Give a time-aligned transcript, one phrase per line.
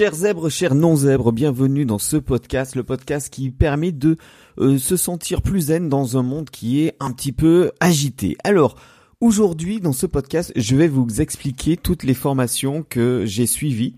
[0.00, 4.16] Chers zèbres, chers non-zèbres, bienvenue dans ce podcast, le podcast qui permet de
[4.56, 8.34] euh, se sentir plus zen dans un monde qui est un petit peu agité.
[8.42, 8.76] Alors,
[9.20, 13.94] aujourd'hui, dans ce podcast, je vais vous expliquer toutes les formations que j'ai suivies,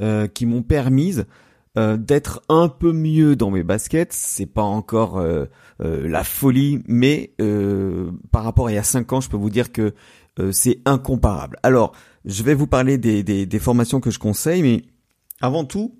[0.00, 1.16] euh, qui m'ont permis
[1.76, 4.14] euh, d'être un peu mieux dans mes baskets.
[4.14, 5.22] C'est pas encore
[5.78, 7.34] la folie, mais
[8.30, 9.92] par rapport à il y a 5 ans, je peux vous dire que
[10.50, 11.58] c'est incomparable.
[11.62, 11.92] Alors,
[12.24, 14.82] je vais vous parler des, des, des formations que je conseille, mais
[15.42, 15.94] avant tout,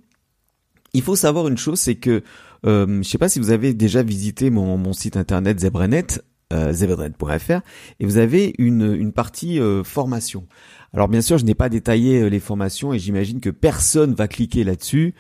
[0.95, 2.23] il faut savoir une chose, c'est que
[2.65, 6.23] euh, je ne sais pas si vous avez déjà visité mon, mon site internet Zebrenet,
[6.53, 7.61] euh, zebrenet.fr,
[7.99, 10.47] et vous avez une, une partie euh, formation.
[10.93, 14.29] Alors bien sûr, je n'ai pas détaillé euh, les formations et j'imagine que personne va
[14.29, 15.15] cliquer là-dessus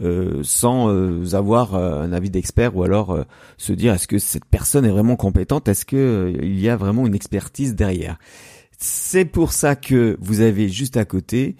[0.00, 3.18] euh, sans avoir un avis d'expert ou alors
[3.56, 7.06] se dire est-ce que cette personne est vraiment compétente, est-ce que il y a vraiment
[7.06, 8.18] une expertise derrière?
[8.78, 11.56] C'est pour ça que vous avez juste à côté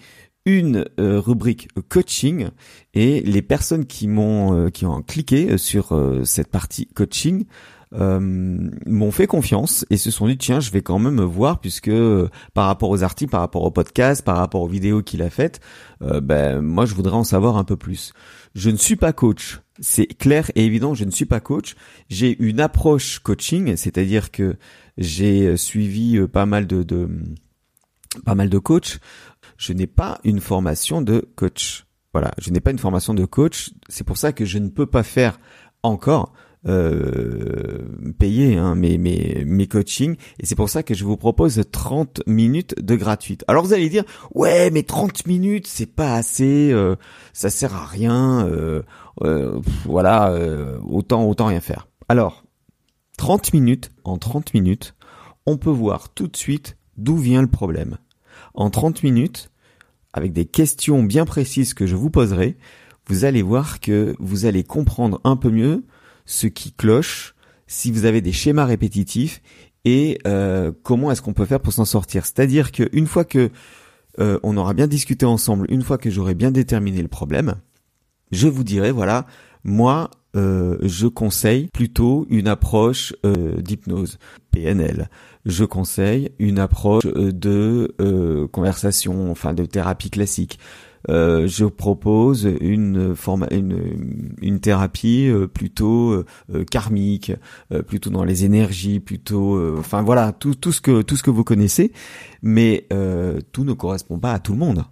[0.47, 2.49] une euh, rubrique coaching
[2.95, 7.45] et les personnes qui m'ont euh, qui ont cliqué sur euh, cette partie coaching
[7.93, 11.91] m'ont fait confiance et se sont dit tiens je vais quand même voir puisque
[12.53, 15.61] par rapport aux articles par rapport au podcast par rapport aux vidéos qu'il a faites
[16.01, 18.13] ben moi je voudrais en savoir un peu plus.
[18.55, 21.75] Je ne suis pas coach c'est clair et évident je ne suis pas coach.
[22.11, 24.57] J'ai une approche coaching c'est-à-dire que
[24.99, 27.09] j'ai suivi pas mal de, de
[28.25, 28.99] pas mal de coachs
[29.59, 31.87] je n'ai pas une formation de coach.
[32.13, 33.71] Voilà, je n'ai pas une formation de coach.
[33.89, 35.39] C'est pour ça que je ne peux pas faire
[35.83, 36.33] encore
[36.67, 41.63] euh, payer hein, mes, mes, mes coachings et c'est pour ça que je vous propose
[41.71, 43.45] 30 minutes de gratuite.
[43.47, 46.97] Alors vous allez dire ouais mais 30 minutes c'est pas assez, euh,
[47.33, 48.83] ça sert à rien, euh,
[49.23, 51.89] euh voilà euh, autant autant rien faire.
[52.09, 52.45] Alors
[53.19, 54.95] 30 minutes en 30 minutes
[55.47, 57.99] on peut voir tout de suite d'où vient le problème
[58.57, 59.51] en 30 minutes,
[60.13, 62.57] avec des questions bien précises que je vous poserai,
[63.09, 65.85] vous allez voir que vous allez comprendre un peu mieux
[66.25, 67.35] ce qui cloche,
[67.67, 69.43] si vous avez des schémas répétitifs
[69.85, 72.25] et euh, comment est-ce qu'on peut faire pour s'en sortir.
[72.25, 73.51] C'est-à-dire qu'une fois que
[74.19, 77.55] euh, on aura bien discuté ensemble, une fois que j'aurai bien déterminé le problème,
[78.33, 79.27] je vous dirai voilà,
[79.63, 84.19] moi euh, je conseille plutôt une approche euh, d'hypnose
[84.51, 85.09] PNL.
[85.47, 87.95] Je conseille une approche euh, de
[88.53, 90.59] conversation, enfin de thérapie classique.
[91.09, 96.25] je propose une, forme, une, une thérapie plutôt
[96.71, 97.33] karmique,
[97.87, 101.45] plutôt dans les énergies, plutôt, enfin voilà, tout, tout ce que tout ce que vous
[101.45, 101.93] connaissez,
[102.43, 102.89] mais
[103.53, 104.85] tout ne correspond pas à tout le monde.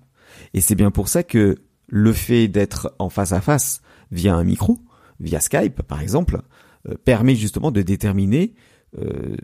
[0.53, 1.57] Et c'est bien pour ça que
[1.89, 3.83] le fait d'être en face à face
[4.13, 4.79] via un micro,
[5.21, 6.43] via Skype par exemple,
[6.89, 8.55] euh, permet justement de déterminer
[8.99, 9.37] euh,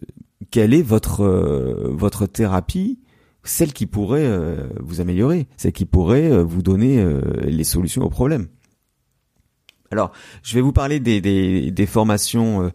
[0.50, 3.00] quelle est votre euh, votre thérapie,
[3.44, 4.28] celle qui pourrait
[4.80, 7.02] vous améliorer, celle qui pourrait vous donner
[7.44, 8.48] les solutions aux problèmes.
[9.90, 10.12] Alors,
[10.42, 12.70] je vais vous parler des, des, des formations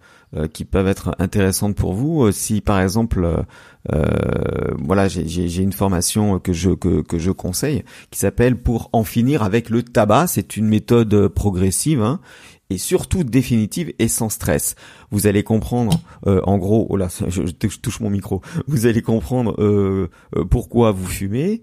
[0.51, 2.29] qui peuvent être intéressantes pour vous.
[2.33, 3.45] Si par exemple,
[3.89, 9.69] voilà, j'ai une formation que je que, je conseille qui s'appelle pour en finir avec
[9.69, 10.27] le tabac.
[10.27, 12.19] C'est une méthode progressive hein,
[12.69, 14.75] et surtout définitive et sans stress.
[15.11, 18.41] Vous allez comprendre, euh, en gros, oh là, je, touche mon micro.
[18.67, 21.61] Vous allez comprendre euh, euh, pourquoi vous fumez,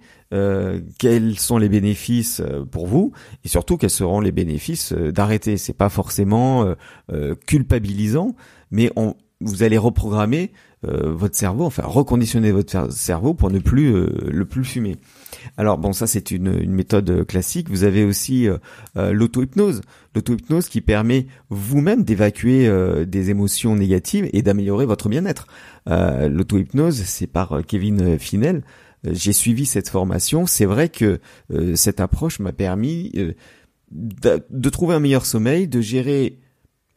[0.98, 3.12] quels sont les bénéfices pour vous,
[3.44, 5.56] et surtout quels seront les bénéfices d'arrêter?
[5.56, 6.74] C'est pas forcément
[7.46, 8.34] culpabilisant,
[8.70, 8.90] mais
[9.40, 14.96] vous allez reprogrammer votre cerveau, enfin reconditionner votre cerveau pour ne plus le plus fumer.
[15.56, 17.68] Alors bon, ça c'est une, méthode classique.
[17.70, 18.58] Vous avez aussi euh,
[18.96, 19.82] euh, l'auto-hypnose.
[20.14, 25.46] L'auto-hypnose qui permet vous-même d'évacuer euh, des émotions négatives et d'améliorer votre bien-être.
[25.86, 28.62] L'auto-hypnose, c'est par Kevin Finel.
[29.04, 30.46] J'ai suivi cette formation.
[30.46, 31.20] C'est vrai que
[31.74, 33.10] cette approche m'a permis
[33.90, 36.38] de, trouver un meilleur sommeil, de gérer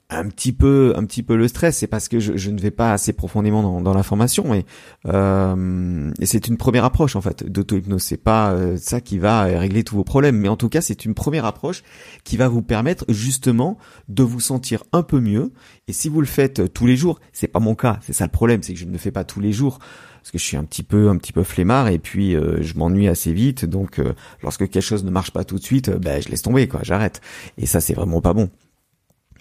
[0.09, 1.77] un petit peu un petit peu le stress.
[1.77, 4.65] C'est parce que je, je, ne vais pas assez profondément dans, dans l'information et,
[5.07, 8.01] euh, c'est une première approche en fait d'auto-hypnose.
[8.01, 10.37] C'est pas euh, ça qui va régler tous vos problèmes.
[10.37, 11.83] Mais en tout cas c'est une première approche
[12.23, 15.51] qui va vous permettre justement de vous sentir un peu mieux.
[15.87, 18.31] Et si vous le faites tous les jours c'est pas mon cas c'est ça le
[18.31, 19.79] problème c'est que je ne le fais pas tous les jours
[20.25, 22.75] parce que je suis un petit peu un petit peu flemmard et puis euh, je
[22.75, 23.65] m'ennuie assez vite.
[23.65, 26.67] Donc euh, lorsque quelque chose ne marche pas tout de suite ben je laisse tomber
[26.67, 27.21] quoi j'arrête.
[27.57, 28.49] Et ça c'est vraiment pas bon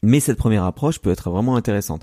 [0.04, 2.02] mais cette première approche peut être vraiment intéressante.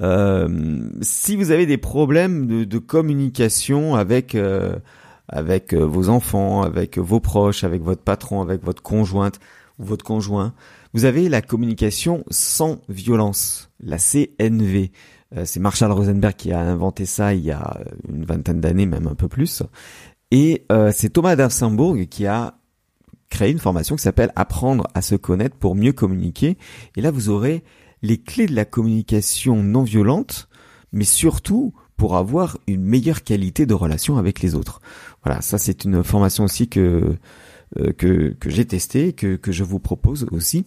[0.00, 4.76] Euh, si vous avez des problèmes de, communication avec euh,
[5.28, 9.38] avec euh, vos enfants, avec vos proches, avec votre patron, avec votre conjointe
[9.78, 10.54] ou votre conjoint,
[10.94, 14.90] vous avez la communication sans violence, la CNV.
[15.44, 19.14] C'est Marshall Rosenberg qui a inventé ça il y a une vingtaine d'années, même un
[19.14, 19.62] peu plus.
[20.30, 22.52] Et c'est Thomas d'Arsembourg qui a
[23.32, 26.58] créé une formation qui s'appelle Apprendre à se connaître pour mieux communiquer.
[26.96, 27.64] Et là, vous aurez
[28.02, 30.48] les clés de la communication non violente,
[30.92, 34.82] mais surtout pour avoir une meilleure qualité de relation avec les autres.
[35.24, 37.16] Voilà, ça c'est une formation aussi que
[37.78, 40.66] euh, que, que j'ai testée, que, que je vous propose aussi.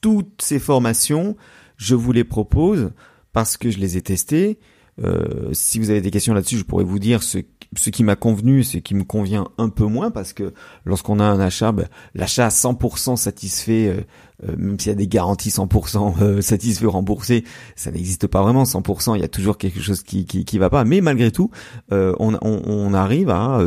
[0.00, 1.36] Toutes ces formations,
[1.76, 2.90] je vous les propose
[3.32, 4.58] parce que je les ai testées.
[5.02, 7.38] Euh, si vous avez des questions là-dessus, je pourrais vous dire ce
[7.76, 10.52] ce qui m'a convenu, ce qui me convient un peu moins, parce que
[10.84, 15.08] lorsqu'on a un achat, ben, l'achat 100% satisfait, euh, euh, même s'il y a des
[15.08, 17.44] garanties 100% euh, satisfait remboursé,
[17.76, 19.16] ça n'existe pas vraiment 100%.
[19.16, 21.50] Il y a toujours quelque chose qui qui, qui va pas, mais malgré tout,
[21.90, 23.60] on, on, on, arrive à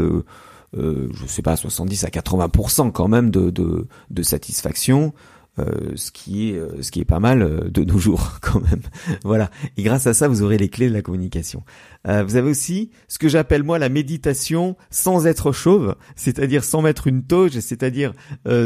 [0.74, 5.14] je sais pas 70 à 80% quand même de, de, de satisfaction
[5.60, 8.62] euh, ce qui est euh, ce qui est pas mal euh, de nos jours quand
[8.62, 8.82] même.
[9.24, 9.50] voilà.
[9.76, 11.64] Et grâce à ça, vous aurez les clés de la communication.
[12.06, 17.08] vous avez aussi ce que j'appelle moi la méditation sans être chauve, c'est-à-dire sans mettre
[17.08, 18.14] une toge, c'est-à-dire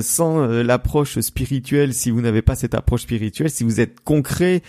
[0.02, 1.94] sans l'approche spirituelle.
[1.94, 4.62] Si vous n'avez pas cette approche spirituelle, si vous êtes concret,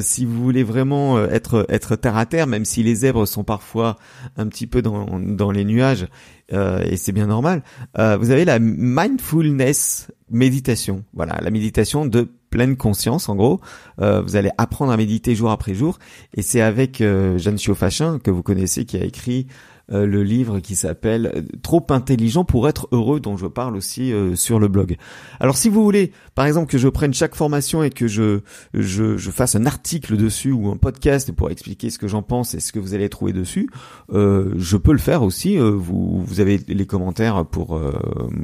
[0.00, 3.96] si vous voulez vraiment être être terre à terre, même si les zèbres sont parfois
[4.36, 6.06] un petit peu dans dans les nuages,
[6.52, 7.62] euh, et c'est bien normal.
[7.98, 11.04] Euh, vous avez la mindfulness méditation.
[11.12, 13.60] Voilà, la méditation de pleine conscience, en gros.
[14.00, 15.98] Euh, vous allez apprendre à méditer jour après jour.
[16.34, 19.46] Et c'est avec Jeanne Chiofachin, que vous connaissez, qui a écrit
[19.92, 24.12] euh, le livre qui s'appelle euh, Trop intelligent pour être heureux, dont je parle aussi
[24.12, 24.96] euh, sur le blog.
[25.38, 28.40] Alors si vous voulez, par exemple, que je prenne chaque formation et que je,
[28.74, 32.54] je, je fasse un article dessus ou un podcast pour expliquer ce que j'en pense
[32.54, 33.68] et ce que vous allez trouver dessus,
[34.12, 35.56] je peux le faire aussi.
[35.58, 37.80] vous, vous avez les commentaires pour,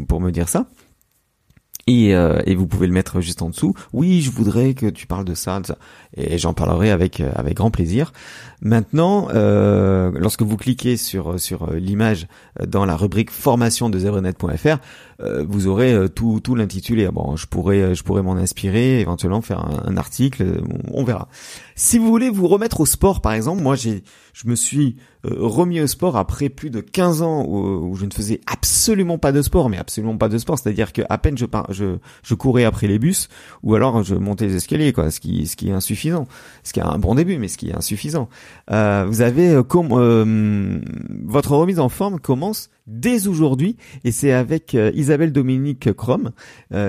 [0.09, 0.69] pour me dire ça.
[1.89, 3.75] Et, et, vous pouvez le mettre juste en dessous.
[3.93, 5.79] Oui, je voudrais que tu parles de ça, de ça.
[6.17, 8.13] et j'en parlerai avec avec grand plaisir.
[8.65, 12.29] Maintenant, euh, lorsque vous cliquez sur sur euh, l'image
[12.61, 14.79] euh, dans la rubrique formation de zebrenet.fr,
[15.21, 17.09] euh, vous aurez euh, tout tout l'intitulé.
[17.09, 20.63] Bon, je pourrais je pourrais m'en inspirer, éventuellement faire un, article,
[20.93, 21.29] on, verra.
[21.75, 25.81] Si vous voulez vous remettre au sport, par exemple, moi j'ai je me suis remis
[25.81, 29.69] au sport après plus de 15 ans où, je ne faisais absolument pas de sport,
[29.69, 32.99] mais absolument pas de sport, c'est-à-dire que à peine je je je courais après les
[32.99, 33.29] bus
[33.63, 36.27] ou alors je montais les escaliers, quoi, ce qui ce qui est insuffisant,
[36.65, 38.29] ce qui est un bon début, mais ce qui est insuffisant.
[38.71, 40.81] Euh, vous avez euh, euh,
[41.25, 46.33] votre remise en forme commence dès aujourd'hui et c'est avec Isabelle Dominique Crom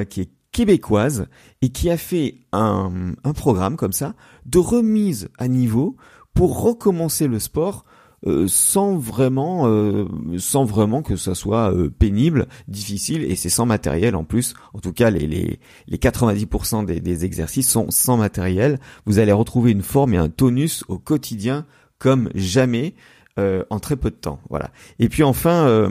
[0.10, 1.28] qui est québécoise
[1.62, 4.14] et qui a fait un, un programme comme ça
[4.46, 5.96] de remise à niveau
[6.34, 7.86] pour recommencer le sport
[8.26, 10.06] euh, sans vraiment euh,
[10.38, 14.54] sans vraiment que ça soit euh, pénible, difficile et c'est sans matériel en plus.
[14.74, 18.80] En tout cas, les les, les 90% des, des exercices sont sans matériel.
[19.06, 21.66] Vous allez retrouver une forme et un tonus au quotidien
[21.98, 22.96] comme jamais
[23.38, 24.40] en très peu de temps.
[24.50, 24.70] Voilà.
[25.00, 25.90] Et puis enfin.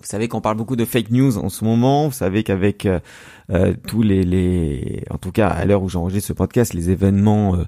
[0.00, 2.08] Vous savez qu'on parle beaucoup de fake news en ce moment.
[2.08, 2.88] Vous savez qu'avec
[3.86, 7.64] tous les, les, en tout cas à l'heure où j'enregistre ce podcast, les événements euh,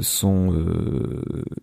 [0.00, 1.22] sont euh,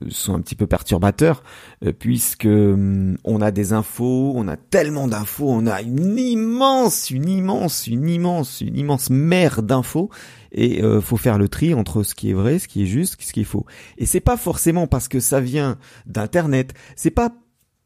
[0.09, 1.43] sont un petit peu perturbateurs
[1.83, 7.09] euh, puisque hum, on a des infos, on a tellement d'infos, on a une immense,
[7.09, 10.09] une immense, une immense, une immense mer d'infos
[10.51, 13.33] et faut faire le tri entre ce qui est vrai, ce qui est juste, ce
[13.33, 13.65] qui est faux.
[13.97, 17.33] Et c'est pas forcément parce que ça vient d'internet, c'est pas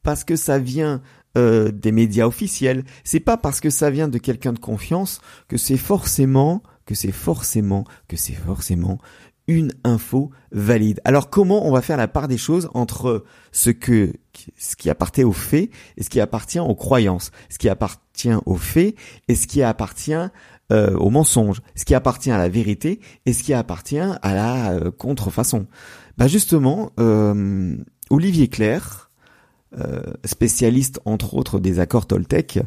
[0.04, 1.02] parce que ça vient
[1.36, 5.76] des médias officiels, c'est pas parce que ça vient de quelqu'un de confiance que c'est
[5.76, 9.00] forcément que c'est forcément que c'est forcément
[9.52, 11.02] une info valide.
[11.06, 14.14] Alors comment on va faire la part des choses entre ce que
[14.58, 18.56] ce qui appartient aux faits et ce qui appartient aux croyances, ce qui appartient aux
[18.56, 18.96] faits
[19.28, 20.14] et ce qui appartient
[20.72, 24.72] euh, aux mensonges, ce qui appartient à la vérité et ce qui appartient à la
[24.72, 25.68] euh, contrefaçon.
[26.18, 27.76] Bah justement, euh,
[28.10, 29.10] Olivier Claire,
[30.26, 32.60] spécialiste entre autres des accords Toltec,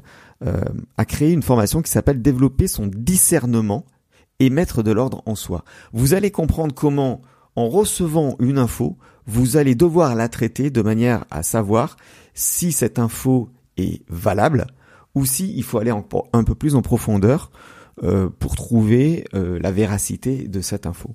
[0.97, 3.85] a créé une formation qui s'appelle Développer son discernement
[4.41, 5.65] et mettre de l'ordre en soi.
[5.93, 7.23] Vous allez comprendre comment,
[7.57, 11.97] en recevant une info, vous allez devoir la traiter de manière à savoir
[12.35, 14.67] si cette info est valable
[15.15, 17.51] ou si il faut aller un peu plus en profondeur
[18.03, 21.15] euh, pour trouver euh, la véracité de cette info.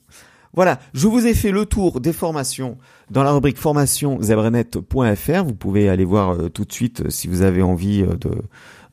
[0.53, 2.77] Voilà, je vous ai fait le tour des formations
[3.11, 5.43] dans la rubrique formation zebrenet.fr.
[5.43, 8.31] Vous pouvez aller voir euh, tout de suite si vous avez envie de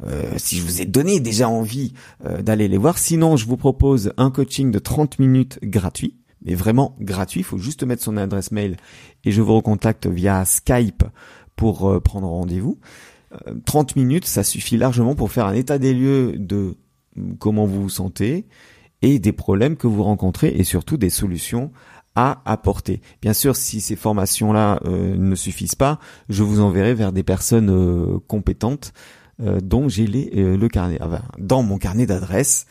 [0.04, 1.94] euh, si je vous ai donné déjà envie
[2.26, 2.98] euh, d'aller les voir.
[2.98, 7.40] Sinon, je vous propose un coaching de 30 minutes gratuit, mais vraiment gratuit.
[7.40, 8.76] Il faut juste mettre son adresse mail
[9.25, 11.04] et je vous recontacte via Skype
[11.54, 12.78] pour euh, prendre rendez-vous.
[13.66, 16.76] 30 minutes, ça suffit largement pour faire un état des lieux de
[17.38, 18.46] comment vous vous sentez
[19.06, 21.70] et des problèmes que vous rencontrez et surtout des solutions
[22.16, 23.00] à apporter.
[23.22, 28.92] Bien sûr, si ces formations-là ne suffisent pas, je vous enverrai vers des personnes compétentes
[29.38, 30.99] dont j'ai les, le carnet,
[31.38, 32.66] dans mon carnet d'adresses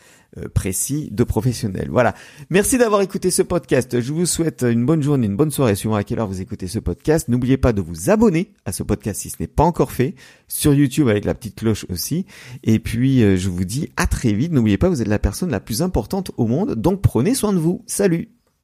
[0.52, 1.88] précis de professionnels.
[1.90, 2.14] Voilà.
[2.50, 4.00] Merci d'avoir écouté ce podcast.
[4.00, 6.66] Je vous souhaite une bonne journée, une bonne soirée suivant à quelle heure vous écoutez
[6.66, 7.28] ce podcast.
[7.28, 10.14] N'oubliez pas de vous abonner à ce podcast si ce n'est pas encore fait
[10.46, 12.26] sur YouTube avec la petite cloche aussi.
[12.64, 14.52] Et puis je vous dis à très vite.
[14.52, 17.58] N'oubliez pas, vous êtes la personne la plus importante au monde, donc prenez soin de
[17.58, 17.82] vous.
[17.86, 18.35] Salut